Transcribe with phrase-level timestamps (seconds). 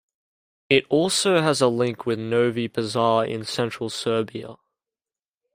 [0.67, 4.55] It also has a link with Novi Pazar in Central Serbia.